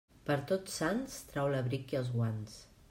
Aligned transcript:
Per 0.29 0.37
Tots 0.51 0.77
Sants, 0.81 1.19
trau 1.33 1.53
l'abric 1.55 1.97
i 1.97 2.03
els 2.03 2.13
guants. 2.19 2.61